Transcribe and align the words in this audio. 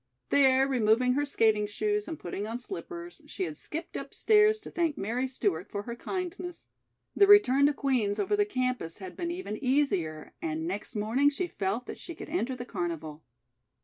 There, 0.31 0.67
removing 0.67 1.13
her 1.13 1.27
skating 1.27 1.67
shoes, 1.67 2.07
and 2.07 2.17
putting 2.19 2.47
on 2.47 2.57
slippers, 2.57 3.21
she 3.27 3.43
had 3.43 3.55
skipped 3.55 3.95
upstairs 3.95 4.57
to 4.61 4.71
thank 4.71 4.97
Mary 4.97 5.27
Stewart 5.27 5.69
for 5.69 5.83
her 5.83 5.95
kindness. 5.95 6.65
The 7.15 7.27
return 7.27 7.67
to 7.67 7.73
Queen's 7.75 8.17
over 8.17 8.35
the 8.35 8.43
campus 8.43 8.97
had 8.97 9.15
been 9.15 9.29
even 9.29 9.63
easier, 9.63 10.33
and 10.41 10.65
next 10.67 10.95
morning 10.95 11.29
she 11.29 11.45
felt 11.45 11.85
that 11.85 11.99
she 11.99 12.15
could 12.15 12.29
enter 12.29 12.55
the 12.55 12.65
carnival. 12.65 13.21